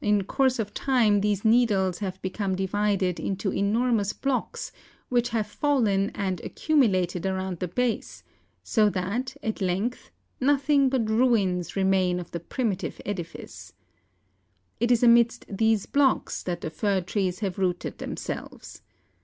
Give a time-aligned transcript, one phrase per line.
[0.00, 4.70] In course of time these needles have become di¬ vided into enormous blocks,
[5.08, 8.22] which have fallen and accumulated around the base,
[8.62, 13.72] so that, at length, nothing but ruins remain of the primitive edifice.
[14.78, 18.82] It is amidst these blocks that the fir trees have rooted themselves.